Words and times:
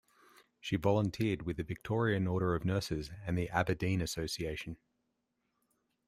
She 0.59 0.77
volunteered 0.77 1.43
with 1.43 1.57
the 1.57 1.63
Victorian 1.63 2.25
Order 2.25 2.55
of 2.55 2.65
Nurses 2.65 3.11
and 3.23 3.37
the 3.37 3.47
Aberdeen 3.51 4.01
Association. 4.01 4.77